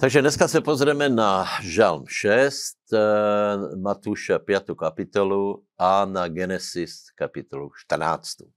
[0.00, 2.96] Takže dneska se pozrieme na Žalm 6, eh,
[3.76, 4.72] Matúša 5.
[4.72, 8.48] kapitolu a na Genesis kapitolu 14.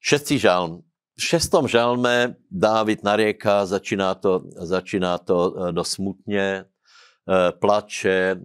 [0.00, 0.80] Šestý žalm.
[1.20, 8.36] V šestom žalme Dávid narieka, začíná to, začíná to eh, dosmutně, eh, plače,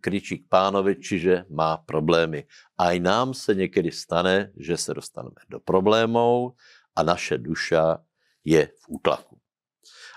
[0.00, 2.44] kričí k pánovi, čiže má problémy.
[2.78, 6.52] A i nám se někdy stane, že se dostaneme do problémov
[6.96, 7.96] a naše duša
[8.44, 9.37] je v útlaku.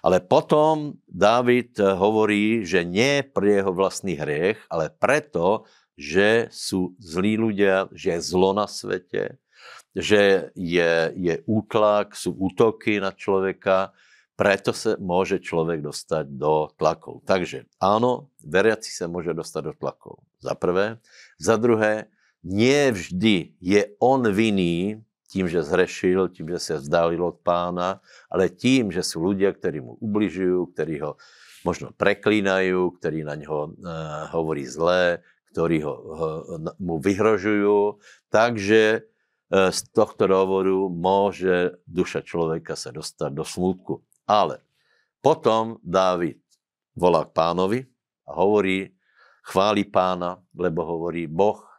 [0.01, 6.97] Ale potom David eh, hovorí, že nie pre jeho vlastný hriech, ale preto, že sú
[6.97, 9.37] zlí ľudia, že je zlo na svete,
[9.93, 13.93] že je, je útlak, sú útoky na človeka,
[14.33, 17.21] preto sa môže človek dostať do tlakov.
[17.29, 20.25] Takže áno, veriaci sa môže dostať do tlakov.
[20.41, 20.97] Za prvé.
[21.37, 22.09] Za druhé,
[22.41, 28.51] nie vždy je on vinný tím, že zhrešil, tím, že se vzdálil od pána, ale
[28.51, 31.15] tím, že sú ľudia, ktorí mu ubližujú, ktorí ho
[31.63, 35.23] možno preklínajú, ktorí na ňo uh, hovorí zlé,
[35.55, 36.29] ktorí ho, ho,
[36.83, 38.03] mu vyhrožujú.
[38.27, 44.03] Takže uh, z tohto dôvodu môže duša človeka sa dostať do smutku.
[44.27, 44.59] Ale
[45.23, 46.43] potom Dávid
[46.91, 47.79] volá k pánovi
[48.27, 48.91] a hovorí,
[49.47, 51.70] chváli pána, lebo hovorí, Boh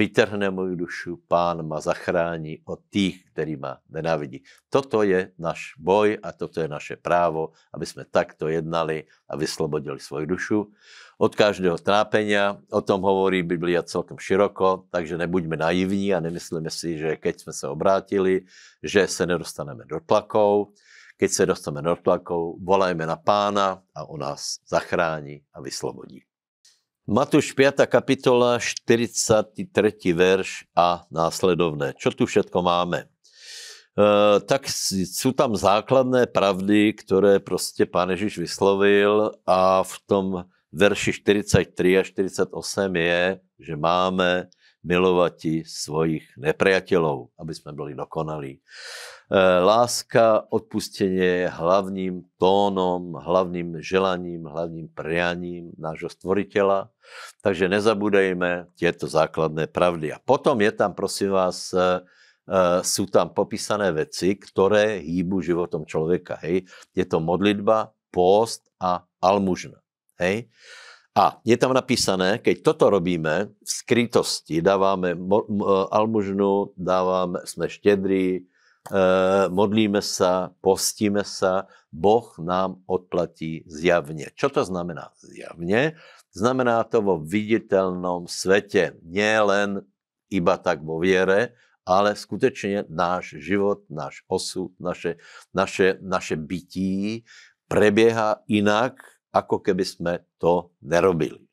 [0.00, 4.40] vytrhne moju dušu, pán ma zachrání od tých, ktorí ma nenávidí.
[4.72, 10.00] Toto je náš boj a toto je naše právo, aby sme takto jednali a vyslobodili
[10.00, 10.58] svoju dušu
[11.20, 12.56] od každého trápenia.
[12.72, 17.52] O tom hovorí Biblia celkom široko, takže nebuďme naivní a nemyslíme si, že keď sme
[17.52, 18.48] sa obrátili,
[18.80, 20.72] že se nedostaneme do tlakov.
[21.20, 26.29] Keď sa dostaneme do tlakov, volajme na pána a on nás zachrání a vyslobodí.
[27.10, 27.90] Matúš 5.
[27.90, 29.66] kapitola, 43.
[30.14, 31.98] verš a následovné.
[31.98, 33.02] Čo tu všetko máme?
[33.02, 33.06] E,
[34.46, 34.70] tak
[35.10, 40.26] sú tam základné pravdy, ktoré prostě pán Ježiš vyslovil a v tom
[40.70, 44.46] verši 43 a 48 je, že máme
[44.80, 48.60] milovati svojich nepriateľov, aby sme byli dokonalí.
[49.30, 56.90] Eh, láska, odpustenie je hlavním tónom, hlavním želaním, hlavním prianím nášho stvoriteľa.
[57.38, 60.10] Takže nezabúdejme tieto základné pravdy.
[60.10, 62.02] A potom je tam, prosím vás, eh,
[62.50, 66.42] eh, sú tam popísané veci, ktoré hýbu životom človeka.
[66.42, 66.66] Hej.
[66.90, 69.78] Je to modlitba, post a almužna.
[70.18, 70.50] Hej.
[71.14, 75.18] A je tam napísané, keď toto robíme v skrytosti, dávame
[75.90, 78.46] almužnu, dávame, sme štedrí,
[78.88, 84.32] Eh, modlíme sa, postíme sa, Boh nám odplatí zjavne.
[84.32, 86.00] Čo to znamená zjavne?
[86.32, 89.84] Znamená to vo viditeľnom svete, nie len
[90.32, 91.52] iba tak vo viere,
[91.84, 95.20] ale skutečne náš život, náš osud, naše,
[95.52, 97.28] naše, naše bytí
[97.68, 98.96] prebieha inak,
[99.30, 101.46] ako keby sme to nerobili.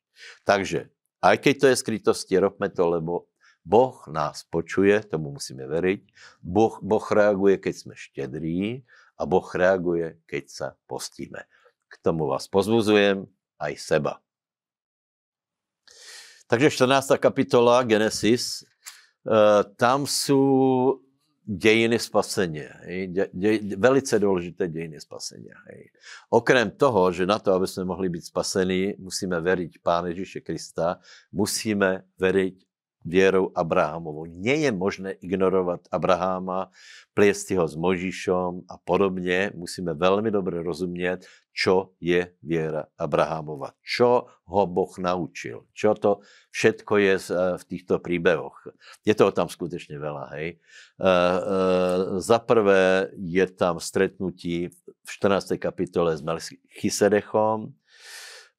[0.43, 0.89] Takže,
[1.21, 3.29] aj keď to je skrytosti, robme to, lebo
[3.67, 6.01] Boh nás počuje, tomu musíme veriť.
[6.39, 8.87] Boh, boh reaguje, keď sme štedrí
[9.19, 11.43] a Boh reaguje, keď sa postíme.
[11.91, 13.27] K tomu vás pozvuzujem
[13.59, 14.13] aj seba.
[16.47, 17.19] Takže 14.
[17.19, 20.39] kapitola Genesis, eh, tam sú
[21.47, 22.75] dejiny spasenia.
[22.83, 23.49] De, de,
[23.79, 25.55] velice dôležité dejiny spasenia.
[25.71, 25.95] Hej.
[26.27, 30.99] Okrem toho, že na to, aby sme mohli byť spasení, musíme veriť Pána Ježíše Krista,
[31.31, 32.66] musíme veriť
[33.07, 34.27] vierou Abrahamovou.
[34.27, 36.69] Nie je možné ignorovat Abraháma,
[37.15, 39.55] pliesť ho s Možišom a podobne.
[39.55, 41.25] Musíme veľmi dobre rozumieť,
[41.55, 43.73] čo je viera Abrahámova.
[43.81, 45.65] Čo ho Boh naučil.
[45.73, 46.11] Čo to
[46.53, 47.13] všetko je
[47.57, 48.69] v týchto príbehoch.
[49.01, 50.37] Je toho tam skutečne veľa.
[50.37, 50.47] Hej.
[50.53, 50.55] E,
[51.01, 51.11] e,
[52.21, 55.57] za prvé je tam stretnutí v 14.
[55.57, 57.73] kapitole s Melchisedechom,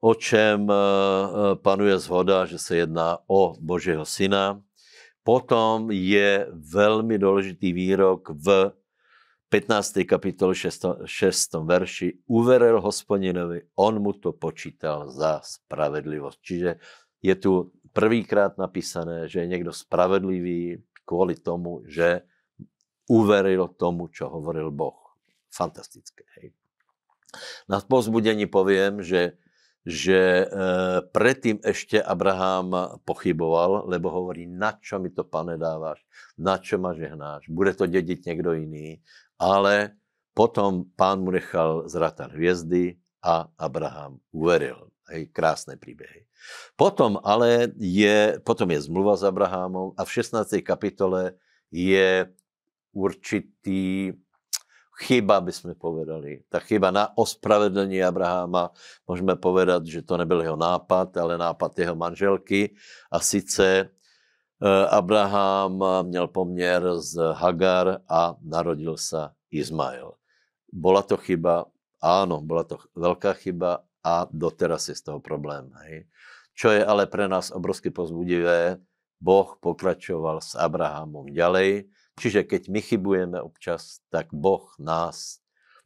[0.01, 4.63] o čem eh, eh, panuje zhoda, že se jedná o Božího syna.
[5.23, 8.73] Potom je velmi důležitý výrok v
[9.49, 10.05] 15.
[10.09, 11.05] kapitole 6.
[11.05, 11.55] 6.
[11.55, 12.19] verši.
[12.27, 16.41] Uveril hospodinovi, on mu to počítal za spravedlivost.
[16.41, 16.77] Čiže
[17.23, 22.21] je tu prvýkrát napísané, že je někdo spravedlivý kvůli tomu, že
[23.09, 25.17] uveril tomu, čo hovoril Boh.
[25.49, 26.25] Fantastické.
[26.37, 26.53] Hej.
[27.69, 29.33] Na pozbudení poviem, že
[29.87, 30.47] že e,
[31.15, 36.03] predtým ešte Abraham pochyboval, lebo hovorí, na čo mi to, pane, dáváš,
[36.37, 38.99] na čo ma žehnáš, bude to dediť niekto iný.
[39.39, 39.95] Ale
[40.35, 44.91] potom pán mu nechal zratať hviezdy a Abraham uveril.
[45.09, 46.29] Hej, krásne príbehy.
[46.77, 50.61] Potom ale je, potom je zmluva s Abrahamom a v 16.
[50.61, 51.35] kapitole
[51.73, 52.29] je
[52.93, 54.15] určitý
[54.99, 56.43] chyba, by sme povedali.
[56.51, 58.75] Ta chyba na ospravedlení Abraháma,
[59.07, 62.75] môžeme povedať, že to nebyl jeho nápad, ale nápad jeho manželky.
[63.09, 65.79] A sice eh, Abraham
[66.11, 70.19] měl poměr z Hagar a narodil sa Izmael.
[70.69, 71.65] Bola to chyba,
[72.03, 75.71] áno, bola to veľká chyba a doteraz je z toho problém.
[75.87, 76.05] Hej.
[76.59, 78.83] Čo je ale pre nás obrovsky pozbudivé,
[79.19, 81.87] Boh pokračoval s Abrahamom ďalej,
[82.19, 85.39] čiže keď my chybujeme občas, tak Boh nás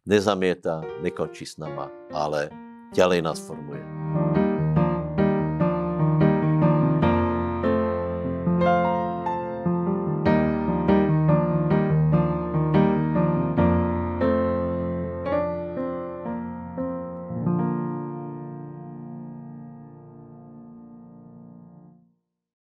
[0.08, 2.50] nezamieta, nekončí s nama, ale
[2.96, 4.51] ďalej nás formuje.